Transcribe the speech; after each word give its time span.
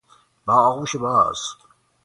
با 0.45 0.53
آغوش 0.55 0.95
باز 0.95 1.39